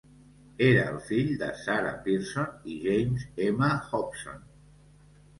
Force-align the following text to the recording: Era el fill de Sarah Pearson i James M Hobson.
Era 0.67 0.83
el 0.91 0.95
fill 1.09 1.27
de 1.41 1.49
Sarah 1.63 1.91
Pearson 2.07 2.71
i 2.75 2.77
James 2.85 3.27
M 3.49 3.69
Hobson. 3.91 4.41